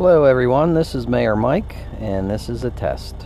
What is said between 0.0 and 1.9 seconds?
Hello everyone, this is Mayor Mike